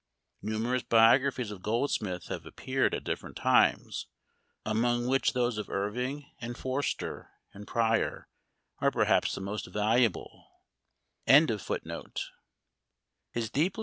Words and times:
Numerous 0.41 0.81
biographies 0.81 1.51
of" 1.51 1.61
Goldsmith" 1.61 2.25
have 2.29 2.47
appeared 2.47 2.95
at 2.95 3.03
different 3.03 3.35
times, 3.35 4.07
among 4.65 5.05
which 5.05 5.33
those 5.33 5.59
of 5.59 5.69
Irving 5.69 6.25
and 6.41 6.57
Forster 6.57 7.29
and 7.53 7.67
Prior 7.67 8.27
are 8.79 8.89
perhaps 8.89 9.35
the 9.35 9.41
most 9.41 9.67
valuable. 9.67 10.47